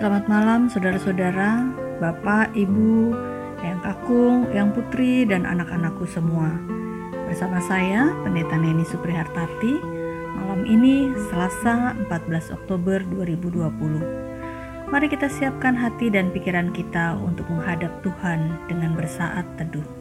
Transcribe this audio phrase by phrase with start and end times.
[0.00, 1.60] Selamat malam saudara-saudara,
[2.00, 3.12] Bapak, Ibu,
[3.60, 6.56] Yang Kakung, Yang Putri, dan anak-anakku semua.
[7.28, 9.76] Bersama saya, Pendeta Neni Suprihartati,
[10.40, 14.88] malam ini Selasa 14 Oktober 2020.
[14.88, 19.99] Mari kita siapkan hati dan pikiran kita untuk menghadap Tuhan dengan bersaat teduh.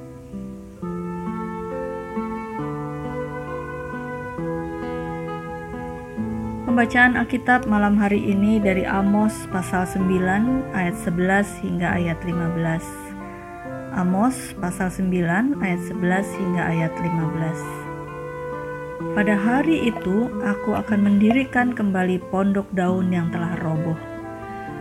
[6.79, 13.99] Pembacaan Alkitab malam hari ini dari Amos pasal 9 ayat 11 hingga ayat 15.
[13.99, 19.11] Amos pasal 9 ayat 11 hingga ayat 15.
[19.11, 23.99] Pada hari itu aku akan mendirikan kembali pondok daun yang telah roboh.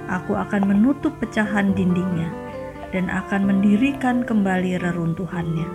[0.06, 2.30] Aku akan menutup pecahan dindingnya
[2.94, 5.66] dan akan mendirikan kembali reruntuhannya.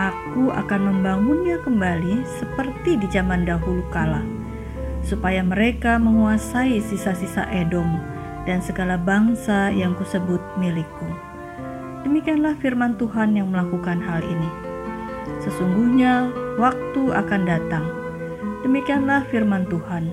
[0.00, 4.39] Aku akan membangunnya kembali seperti di zaman dahulu kala
[5.04, 8.00] supaya mereka menguasai sisa-sisa Edom
[8.44, 11.08] dan segala bangsa yang kusebut milikku.
[12.04, 14.50] Demikianlah firman Tuhan yang melakukan hal ini.
[15.44, 17.84] Sesungguhnya waktu akan datang.
[18.64, 20.12] Demikianlah firman Tuhan,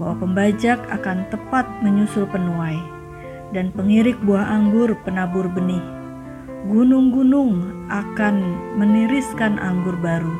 [0.00, 2.80] bahwa pembajak akan tepat menyusul penuai,
[3.52, 5.84] dan pengirik buah anggur penabur benih.
[6.68, 8.34] Gunung-gunung akan
[8.80, 10.32] meniriskan anggur baru,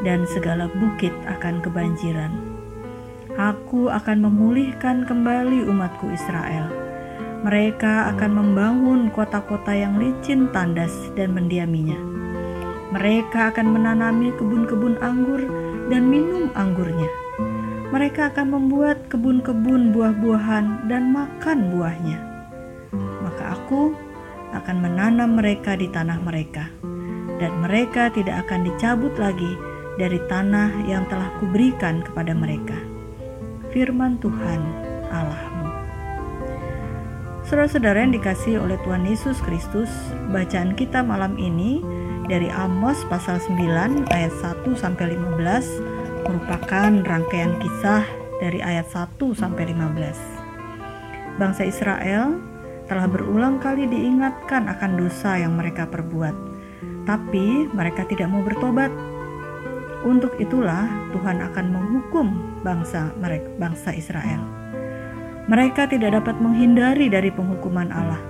[0.00, 2.47] dan segala bukit akan kebanjiran.
[3.38, 6.74] Aku akan memulihkan kembali umatku Israel.
[7.46, 11.94] Mereka akan membangun kota-kota yang licin tandas dan mendiaminya.
[12.98, 15.38] Mereka akan menanami kebun-kebun anggur
[15.86, 17.06] dan minum anggurnya.
[17.94, 22.18] Mereka akan membuat kebun-kebun buah-buahan dan makan buahnya.
[23.22, 23.94] Maka aku
[24.50, 26.66] akan menanam mereka di tanah mereka,
[27.38, 29.54] dan mereka tidak akan dicabut lagi
[29.94, 32.97] dari tanah yang telah kuberikan kepada mereka
[33.72, 34.60] firman Tuhan
[35.12, 35.68] Allahmu.
[37.44, 39.88] Saudara-saudara yang dikasih oleh Tuhan Yesus Kristus,
[40.28, 41.80] bacaan kita malam ini
[42.28, 48.04] dari Amos pasal 9 ayat 1 sampai 15 merupakan rangkaian kisah
[48.40, 51.40] dari ayat 1 sampai 15.
[51.40, 52.36] Bangsa Israel
[52.84, 56.36] telah berulang kali diingatkan akan dosa yang mereka perbuat,
[57.08, 59.07] tapi mereka tidak mau bertobat
[60.06, 62.26] untuk itulah Tuhan akan menghukum
[62.62, 64.42] bangsa mereka, bangsa Israel.
[65.48, 68.20] Mereka tidak dapat menghindari dari penghukuman Allah.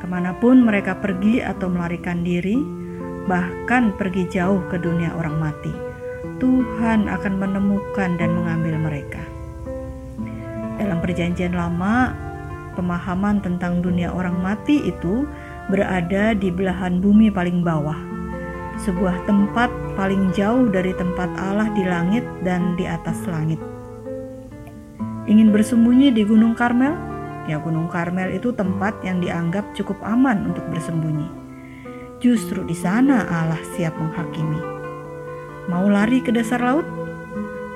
[0.00, 2.56] Ke mana pun mereka pergi atau melarikan diri,
[3.26, 5.74] bahkan pergi jauh ke dunia orang mati,
[6.40, 9.20] Tuhan akan menemukan dan mengambil mereka.
[10.80, 12.16] Dalam Perjanjian Lama,
[12.78, 15.28] pemahaman tentang dunia orang mati itu
[15.68, 17.98] berada di belahan bumi paling bawah
[18.80, 19.68] sebuah tempat
[20.00, 23.60] paling jauh dari tempat Allah di langit dan di atas langit.
[25.28, 26.96] Ingin bersembunyi di Gunung Karmel?
[27.44, 31.28] Ya, Gunung Karmel itu tempat yang dianggap cukup aman untuk bersembunyi.
[32.16, 34.60] Justru di sana Allah siap menghakimi.
[35.68, 36.88] Mau lari ke dasar laut?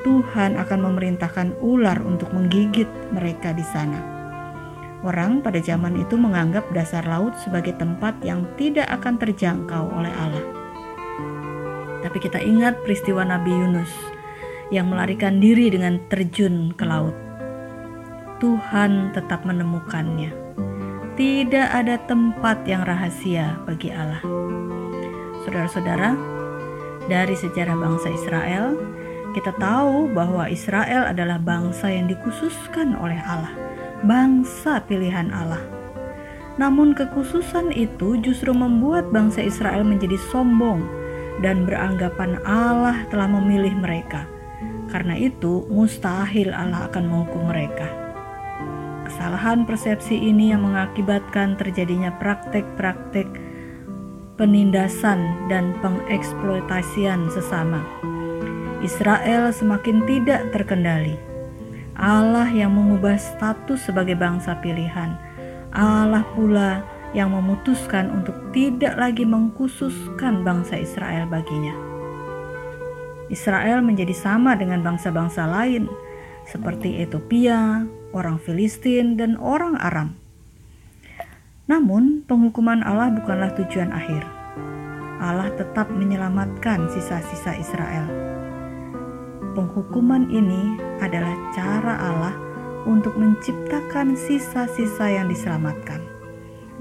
[0.01, 4.01] Tuhan akan memerintahkan ular untuk menggigit mereka di sana.
[5.05, 10.64] Orang pada zaman itu menganggap dasar laut sebagai tempat yang tidak akan terjangkau oleh Allah.
[12.15, 13.91] Tapi kita ingat peristiwa Nabi Yunus
[14.71, 17.11] yang melarikan diri dengan terjun ke laut.
[18.39, 20.31] Tuhan tetap menemukannya.
[21.19, 24.23] Tidak ada tempat yang rahasia bagi Allah.
[25.43, 26.15] Saudara-saudara,
[27.11, 28.79] dari sejarah bangsa Israel,
[29.35, 33.59] kita tahu bahwa Israel adalah bangsa yang dikhususkan oleh Allah,
[34.07, 35.67] bangsa pilihan Allah.
[36.63, 41.03] Namun, kekhususan itu justru membuat bangsa Israel menjadi sombong
[41.43, 44.29] dan beranggapan Allah telah memilih mereka.
[44.93, 47.91] Karena itu, mustahil Allah akan menghukum mereka.
[49.09, 53.27] Kesalahan persepsi ini yang mengakibatkan terjadinya praktek-praktek
[54.35, 57.83] penindasan dan pengeksploitasian sesama.
[58.83, 61.17] Israel semakin tidak terkendali.
[61.95, 65.15] Allah yang mengubah status sebagai bangsa pilihan,
[65.71, 66.83] Allah pula
[67.15, 71.73] yang memutuskan untuk tidak lagi mengkhususkan bangsa Israel baginya.
[73.31, 75.89] Israel menjadi sama dengan bangsa-bangsa lain,
[76.45, 80.19] seperti Ethiopia, orang Filistin, dan orang Aram.
[81.65, 84.21] Namun, penghukuman Allah bukanlah tujuan akhir.
[85.23, 88.05] Allah tetap menyelamatkan sisa-sisa Israel.
[89.57, 92.35] Penghukuman ini adalah cara Allah
[92.85, 96.14] untuk menciptakan sisa-sisa yang diselamatkan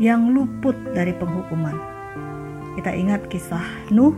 [0.02, 1.78] yang luput dari penghukuman.
[2.74, 3.62] Kita ingat kisah
[3.94, 4.18] Nuh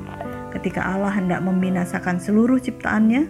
[0.56, 3.28] ketika Allah hendak membinasakan seluruh ciptaannya,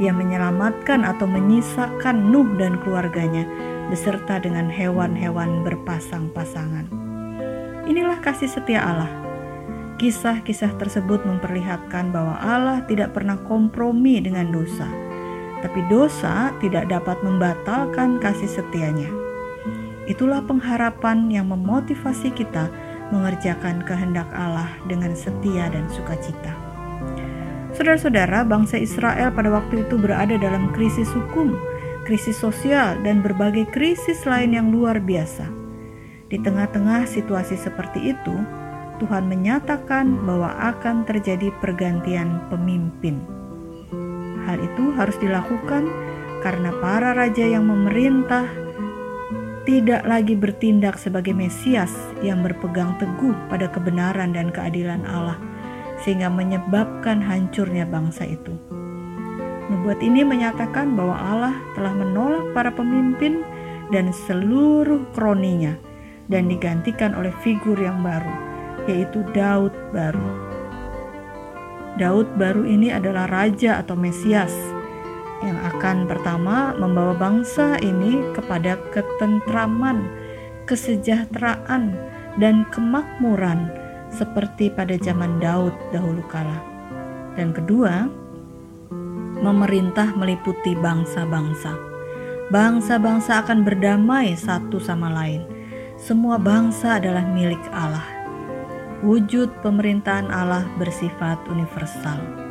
[0.00, 3.44] dia menyelamatkan atau menyisakan Nuh dan keluarganya
[3.92, 6.88] beserta dengan hewan-hewan berpasang-pasangan.
[7.84, 9.12] Inilah kasih setia Allah.
[10.00, 14.88] Kisah-kisah tersebut memperlihatkan bahwa Allah tidak pernah kompromi dengan dosa,
[15.62, 19.23] tapi dosa tidak dapat membatalkan kasih setianya.
[20.04, 22.68] Itulah pengharapan yang memotivasi kita
[23.08, 26.52] mengerjakan kehendak Allah dengan setia dan sukacita.
[27.74, 31.58] Saudara-saudara, bangsa Israel pada waktu itu berada dalam krisis hukum,
[32.06, 35.50] krisis sosial, dan berbagai krisis lain yang luar biasa.
[36.30, 38.36] Di tengah-tengah situasi seperti itu,
[39.02, 43.18] Tuhan menyatakan bahwa akan terjadi pergantian pemimpin.
[44.46, 45.90] Hal itu harus dilakukan
[46.46, 48.63] karena para raja yang memerintah
[49.64, 51.90] tidak lagi bertindak sebagai Mesias
[52.20, 55.40] yang berpegang teguh pada kebenaran dan keadilan Allah,
[56.04, 58.52] sehingga menyebabkan hancurnya bangsa itu.
[59.72, 63.40] Nubuat ini menyatakan bahwa Allah telah menolak para pemimpin
[63.88, 65.72] dan seluruh kroninya
[66.28, 68.32] dan digantikan oleh figur yang baru,
[68.84, 70.28] yaitu Daud baru.
[71.96, 74.52] Daud baru ini adalah raja atau Mesias
[75.44, 80.08] yang akan pertama membawa bangsa ini kepada ketentraman,
[80.64, 81.92] kesejahteraan,
[82.40, 83.68] dan kemakmuran
[84.08, 86.58] seperti pada zaman Daud dahulu kala.
[87.36, 88.08] Dan kedua,
[89.44, 91.76] memerintah meliputi bangsa-bangsa.
[92.48, 95.54] Bangsa-bangsa akan berdamai satu sama lain
[95.94, 98.04] semua bangsa adalah milik Allah.
[99.00, 102.43] Wujud pemerintahan Allah bersifat universal.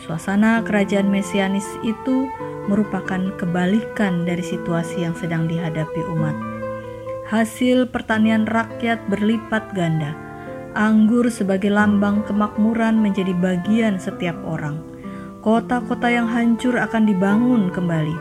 [0.00, 2.24] Suasana kerajaan mesianis itu
[2.72, 6.36] merupakan kebalikan dari situasi yang sedang dihadapi umat.
[7.28, 10.16] Hasil pertanian rakyat berlipat ganda.
[10.72, 14.80] Anggur sebagai lambang kemakmuran menjadi bagian setiap orang.
[15.44, 18.16] Kota-kota yang hancur akan dibangun kembali.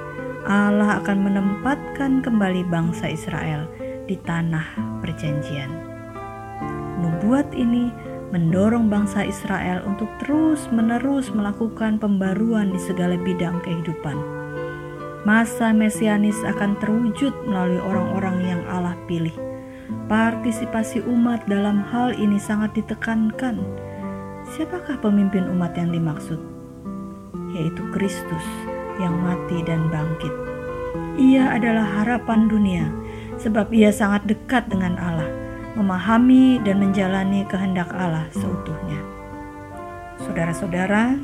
[0.46, 3.70] Allah akan menempatkan kembali bangsa Israel
[4.10, 4.66] di tanah
[5.00, 5.70] perjanjian.
[7.00, 7.94] Nubuat ini
[8.30, 14.18] mendorong bangsa Israel untuk terus-menerus melakukan pembaruan di segala bidang kehidupan.
[15.28, 19.34] Masa mesianis akan terwujud melalui orang-orang yang Allah pilih.
[20.08, 23.60] Partisipasi umat dalam hal ini sangat ditekankan.
[24.56, 26.40] Siapakah pemimpin umat yang dimaksud?
[27.54, 28.46] Yaitu Kristus
[29.02, 30.34] yang mati dan bangkit.
[31.20, 32.86] Ia adalah harapan dunia
[33.40, 35.28] sebab ia sangat dekat dengan Allah,
[35.80, 39.00] memahami dan menjalani kehendak Allah seutuhnya.
[40.20, 41.16] Saudara-saudara,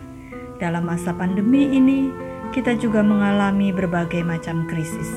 [0.64, 2.08] dalam masa pandemi ini
[2.56, 5.12] kita juga mengalami berbagai macam krisis.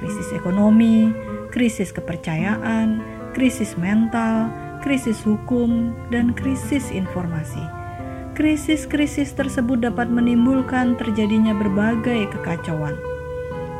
[0.00, 1.12] Krisis ekonomi,
[1.52, 3.04] krisis kepercayaan,
[3.36, 4.48] krisis mental,
[4.80, 7.60] krisis hukum, dan krisis informasi.
[8.32, 13.09] Krisis-krisis tersebut dapat menimbulkan terjadinya berbagai kekacauan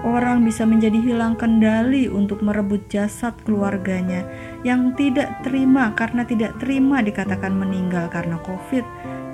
[0.01, 4.25] orang bisa menjadi hilang kendali untuk merebut jasad keluarganya
[4.65, 8.85] yang tidak terima karena tidak terima dikatakan meninggal karena COVID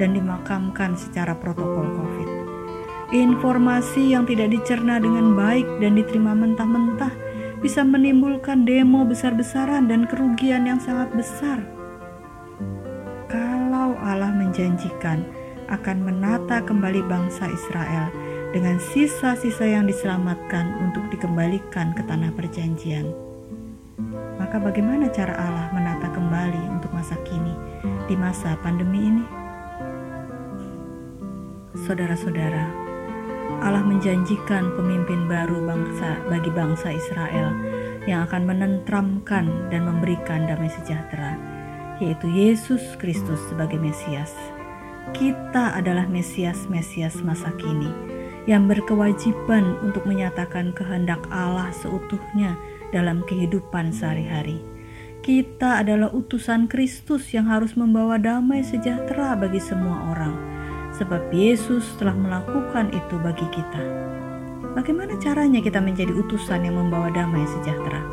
[0.02, 2.28] dan dimakamkan secara protokol COVID.
[3.14, 7.14] Informasi yang tidak dicerna dengan baik dan diterima mentah-mentah
[7.62, 11.62] bisa menimbulkan demo besar-besaran dan kerugian yang sangat besar.
[13.30, 15.22] Kalau Allah menjanjikan
[15.70, 18.10] akan menata kembali bangsa Israel,
[18.56, 23.12] dengan sisa-sisa yang diselamatkan untuk dikembalikan ke tanah perjanjian.
[24.40, 27.52] Maka bagaimana cara Allah menata kembali untuk masa kini
[28.08, 29.24] di masa pandemi ini?
[31.84, 32.64] Saudara-saudara,
[33.60, 37.52] Allah menjanjikan pemimpin baru bangsa bagi bangsa Israel
[38.08, 41.36] yang akan menentramkan dan memberikan damai sejahtera,
[42.00, 44.32] yaitu Yesus Kristus sebagai Mesias.
[45.12, 48.15] Kita adalah Mesias-Mesias masa kini
[48.46, 52.54] yang berkewajiban untuk menyatakan kehendak Allah seutuhnya
[52.94, 54.62] dalam kehidupan sehari-hari.
[55.26, 60.34] Kita adalah utusan Kristus yang harus membawa damai sejahtera bagi semua orang,
[60.94, 63.82] sebab Yesus telah melakukan itu bagi kita.
[64.78, 68.06] Bagaimana caranya kita menjadi utusan yang membawa damai sejahtera?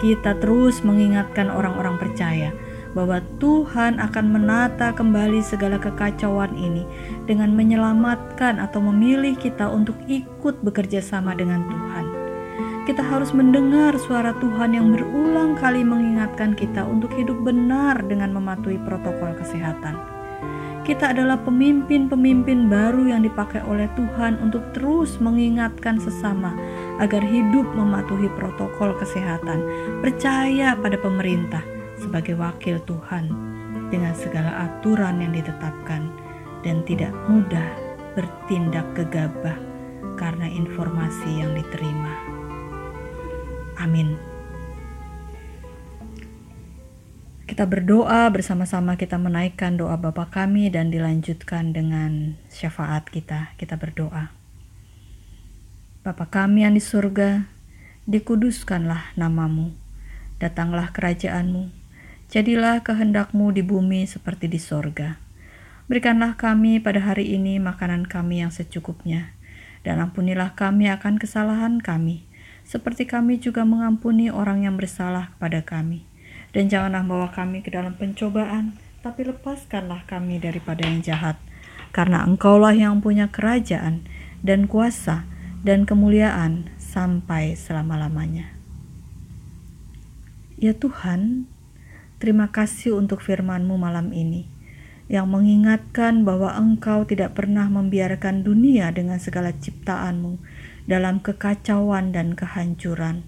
[0.00, 2.56] Kita terus mengingatkan orang-orang percaya
[2.92, 6.84] bahwa Tuhan akan menata kembali segala kekacauan ini
[7.24, 12.04] dengan menyelamatkan atau memilih kita untuk ikut bekerja sama dengan Tuhan.
[12.82, 18.74] Kita harus mendengar suara Tuhan yang berulang kali mengingatkan kita untuk hidup benar dengan mematuhi
[18.82, 19.94] protokol kesehatan.
[20.82, 26.58] Kita adalah pemimpin-pemimpin baru yang dipakai oleh Tuhan untuk terus mengingatkan sesama
[26.98, 29.62] agar hidup mematuhi protokol kesehatan,
[30.02, 31.62] percaya pada pemerintah,
[32.02, 33.30] sebagai wakil Tuhan
[33.88, 36.10] dengan segala aturan yang ditetapkan
[36.66, 37.70] dan tidak mudah
[38.18, 39.56] bertindak gegabah
[40.18, 42.12] karena informasi yang diterima.
[43.80, 44.14] Amin.
[47.52, 53.52] Kita berdoa bersama-sama kita menaikkan doa Bapa kami dan dilanjutkan dengan syafaat kita.
[53.60, 54.32] Kita berdoa.
[56.00, 57.44] Bapa kami yang di surga,
[58.08, 59.76] dikuduskanlah namamu.
[60.40, 61.81] Datanglah kerajaanmu.
[62.32, 65.20] Jadilah kehendakmu di bumi seperti di sorga.
[65.84, 69.36] Berikanlah kami pada hari ini makanan kami yang secukupnya.
[69.84, 72.24] Dan ampunilah kami akan kesalahan kami
[72.62, 76.06] seperti kami juga mengampuni orang yang bersalah kepada kami.
[76.52, 81.36] Dan janganlah bawa kami ke dalam pencobaan, tapi lepaskanlah kami daripada yang jahat.
[81.92, 84.06] Karena engkaulah yang punya kerajaan
[84.40, 85.28] dan kuasa
[85.60, 88.56] dan kemuliaan sampai selama-lamanya.
[90.56, 91.50] Ya Tuhan,
[92.22, 94.46] terima kasih untuk firman-Mu malam ini
[95.10, 100.38] yang mengingatkan bahwa Engkau tidak pernah membiarkan dunia dengan segala ciptaanmu
[100.86, 103.26] dalam kekacauan dan kehancuran.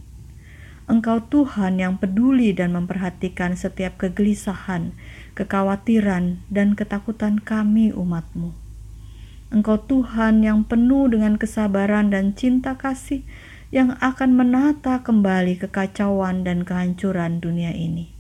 [0.86, 4.94] Engkau Tuhan yang peduli dan memperhatikan setiap kegelisahan,
[5.34, 8.54] kekhawatiran, dan ketakutan kami umatmu.
[9.50, 13.26] Engkau Tuhan yang penuh dengan kesabaran dan cinta kasih
[13.74, 18.13] yang akan menata kembali kekacauan dan kehancuran dunia ini.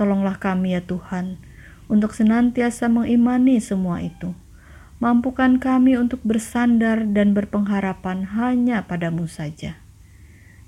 [0.00, 1.36] Tolonglah kami ya Tuhan,
[1.92, 4.32] untuk senantiasa mengimani semua itu
[5.00, 9.80] Mampukan kami untuk bersandar dan berpengharapan hanya padamu saja.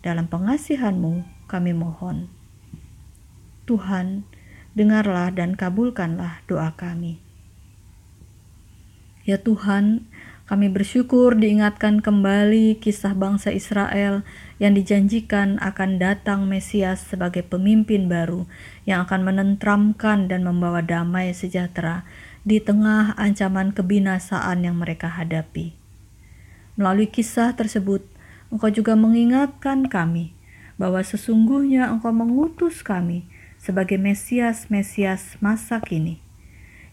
[0.01, 2.33] Dalam pengasihanmu kami mohon.
[3.69, 4.25] Tuhan,
[4.73, 7.21] dengarlah dan kabulkanlah doa kami.
[9.29, 10.09] Ya Tuhan,
[10.53, 14.21] kami bersyukur diingatkan kembali kisah bangsa Israel
[14.61, 18.45] yang dijanjikan akan datang Mesias sebagai pemimpin baru
[18.85, 22.05] yang akan menentramkan dan membawa damai sejahtera
[22.45, 25.73] di tengah ancaman kebinasaan yang mereka hadapi.
[26.77, 28.05] Melalui kisah tersebut,
[28.53, 30.37] Engkau juga mengingatkan kami
[30.77, 33.25] bahwa sesungguhnya Engkau mengutus kami
[33.57, 36.22] sebagai Mesias-Mesias masa kini.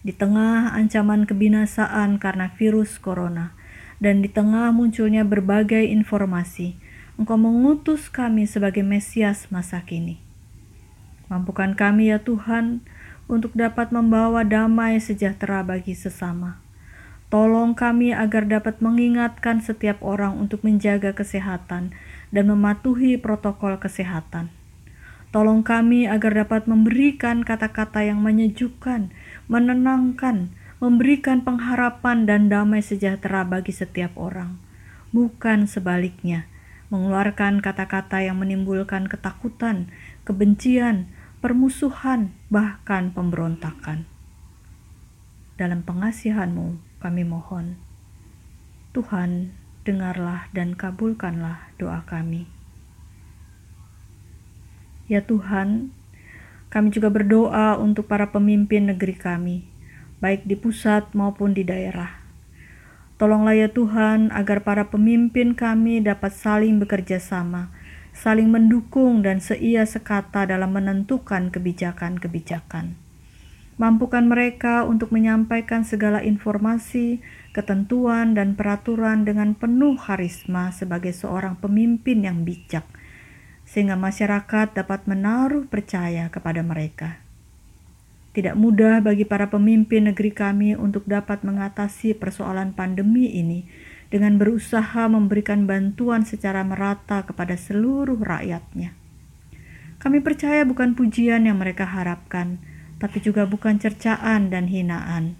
[0.00, 3.52] Di tengah ancaman kebinasaan karena virus corona
[4.00, 6.80] dan di tengah munculnya berbagai informasi,
[7.20, 10.16] Engkau mengutus kami sebagai Mesias masa kini.
[11.28, 12.80] Mampukan kami ya Tuhan
[13.28, 16.64] untuk dapat membawa damai sejahtera bagi sesama.
[17.28, 21.94] Tolong kami agar dapat mengingatkan setiap orang untuk menjaga kesehatan
[22.34, 24.50] dan mematuhi protokol kesehatan.
[25.30, 29.14] Tolong kami agar dapat memberikan kata-kata yang menyejukkan,
[29.50, 34.62] menenangkan, memberikan pengharapan dan damai sejahtera bagi setiap orang,
[35.10, 36.46] bukan sebaliknya,
[36.94, 39.90] mengeluarkan kata-kata yang menimbulkan ketakutan,
[40.22, 41.10] kebencian,
[41.42, 44.06] permusuhan, bahkan pemberontakan.
[45.58, 47.74] Dalam pengasihanmu kami mohon,
[48.94, 49.50] Tuhan
[49.82, 52.46] dengarlah dan kabulkanlah doa kami.
[55.10, 55.90] Ya Tuhan,
[56.70, 59.66] kami juga berdoa untuk para pemimpin negeri kami,
[60.22, 62.22] baik di pusat maupun di daerah.
[63.20, 67.68] Tolonglah ya Tuhan agar para pemimpin kami dapat saling bekerja sama,
[68.16, 72.96] saling mendukung dan seia sekata dalam menentukan kebijakan-kebijakan.
[73.80, 77.24] Mampukan mereka untuk menyampaikan segala informasi,
[77.56, 82.84] ketentuan, dan peraturan dengan penuh karisma sebagai seorang pemimpin yang bijak,
[83.70, 87.22] sehingga masyarakat dapat menaruh percaya kepada mereka.
[88.34, 93.70] Tidak mudah bagi para pemimpin negeri kami untuk dapat mengatasi persoalan pandemi ini
[94.10, 98.90] dengan berusaha memberikan bantuan secara merata kepada seluruh rakyatnya.
[100.02, 102.58] Kami percaya bukan pujian yang mereka harapkan,
[102.98, 105.38] tapi juga bukan cercaan dan hinaan.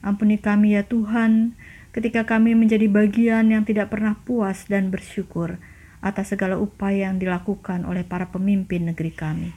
[0.00, 1.56] Ampuni kami ya Tuhan,
[1.92, 5.60] ketika kami menjadi bagian yang tidak pernah puas dan bersyukur
[6.04, 9.56] atas segala upaya yang dilakukan oleh para pemimpin negeri kami.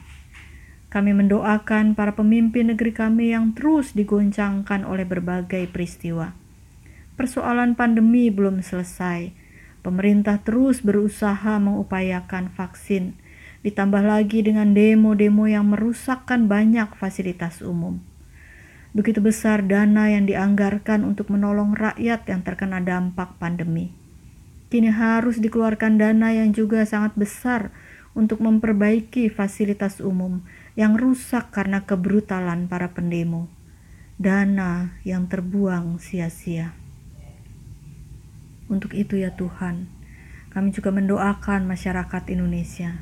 [0.88, 6.32] Kami mendoakan para pemimpin negeri kami yang terus digoncangkan oleh berbagai peristiwa
[7.18, 9.34] persoalan pandemi belum selesai.
[9.82, 13.18] Pemerintah terus berusaha mengupayakan vaksin,
[13.66, 17.98] ditambah lagi dengan demo-demo yang merusakkan banyak fasilitas umum.
[18.94, 23.90] Begitu besar dana yang dianggarkan untuk menolong rakyat yang terkena dampak pandemi.
[24.68, 27.72] Kini harus dikeluarkan dana yang juga sangat besar
[28.12, 30.44] untuk memperbaiki fasilitas umum
[30.76, 33.48] yang rusak karena kebrutalan para pendemo.
[34.20, 36.76] Dana yang terbuang sia-sia.
[38.68, 39.88] Untuk itu ya Tuhan,
[40.52, 43.00] kami juga mendoakan masyarakat Indonesia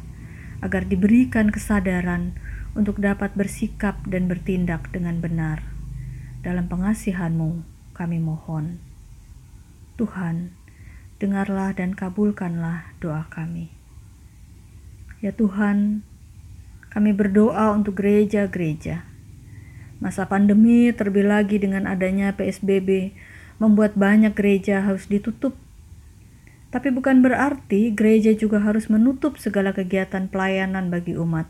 [0.63, 2.39] agar diberikan kesadaran
[2.77, 5.65] untuk dapat bersikap dan bertindak dengan benar.
[6.45, 7.65] Dalam pengasihanmu
[7.97, 8.79] kami mohon.
[9.97, 10.53] Tuhan,
[11.17, 13.73] dengarlah dan kabulkanlah doa kami.
[15.25, 16.05] Ya Tuhan,
[16.93, 19.09] kami berdoa untuk gereja-gereja.
[19.97, 23.17] Masa pandemi terlebih lagi dengan adanya PSBB
[23.57, 25.57] membuat banyak gereja harus ditutup.
[26.69, 31.49] Tapi bukan berarti gereja juga harus menutup segala kegiatan pelayanan bagi umat.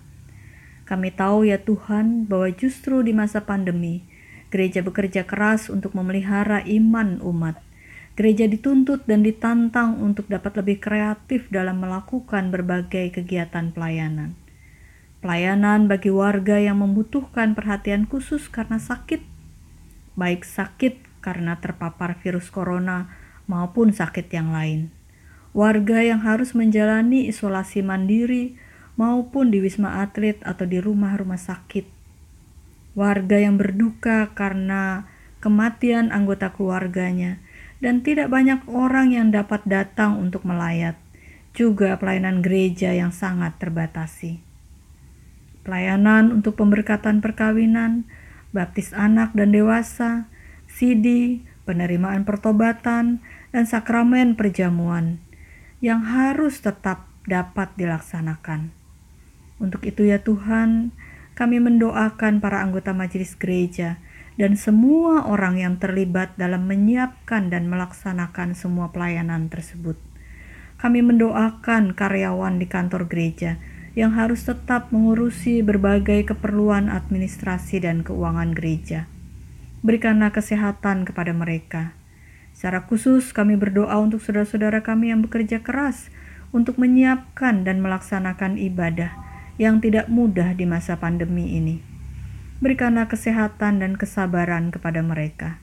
[0.87, 4.07] Kami tahu ya Tuhan bahwa justru di masa pandemi,
[4.55, 7.66] gereja bekerja keras untuk memelihara iman umat.
[8.17, 14.33] Gereja dituntut dan ditantang untuk dapat lebih kreatif dalam melakukan berbagai kegiatan pelayanan.
[15.21, 19.21] Pelayanan bagi warga yang membutuhkan perhatian khusus karena sakit,
[20.17, 23.13] baik sakit karena terpapar virus corona
[23.45, 24.89] maupun sakit yang lain.
[25.53, 28.57] Warga yang harus menjalani isolasi mandiri
[28.97, 31.85] maupun di wisma atlet atau di rumah-rumah sakit.
[32.97, 35.05] Warga yang berduka karena
[35.45, 37.45] kematian anggota keluarganya
[37.81, 40.97] dan tidak banyak orang yang dapat datang untuk melayat.
[41.57, 44.45] Juga pelayanan gereja yang sangat terbatasi.
[45.65, 48.05] Pelayanan untuk pemberkatan perkawinan,
[48.53, 50.29] baptis anak dan dewasa,
[50.69, 55.19] sidi, penerimaan pertobatan, dan sakramen perjamuan
[55.81, 58.71] yang harus tetap dapat dilaksanakan.
[59.57, 60.93] Untuk itu ya Tuhan,
[61.37, 64.01] kami mendoakan para anggota majelis gereja
[64.37, 69.97] dan semua orang yang terlibat dalam menyiapkan dan melaksanakan semua pelayanan tersebut.
[70.77, 73.57] Kami mendoakan karyawan di kantor gereja
[73.97, 79.09] yang harus tetap mengurusi berbagai keperluan administrasi dan keuangan gereja.
[79.81, 81.97] Berikanlah kesehatan kepada mereka.
[82.53, 86.13] Secara khusus, kami berdoa untuk saudara-saudara kami yang bekerja keras
[86.53, 89.17] untuk menyiapkan dan melaksanakan ibadah
[89.57, 91.96] yang tidak mudah di masa pandemi ini.
[92.57, 95.61] Berikanlah kesehatan dan kesabaran kepada mereka.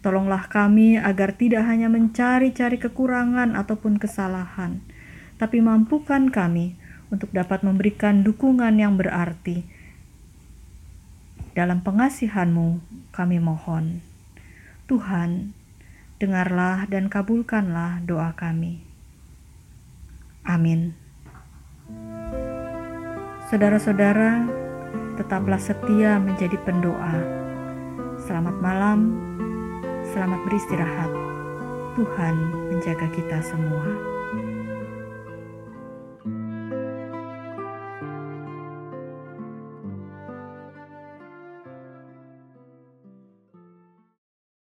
[0.00, 4.80] Tolonglah kami agar tidak hanya mencari-cari kekurangan ataupun kesalahan,
[5.36, 6.78] tapi mampukan kami
[7.12, 9.66] untuk dapat memberikan dukungan yang berarti.
[11.52, 12.80] Dalam pengasihanmu
[13.12, 14.00] kami mohon.
[14.86, 15.52] Tuhan,
[16.22, 18.80] dengarlah dan kabulkanlah doa kami.
[20.46, 20.94] Amin.
[23.50, 24.46] Saudara-saudara,
[25.20, 27.12] tetaplah setia menjadi pendoa.
[28.24, 29.20] Selamat malam,
[30.16, 31.12] selamat beristirahat.
[31.92, 32.34] Tuhan
[32.72, 34.09] menjaga kita semua.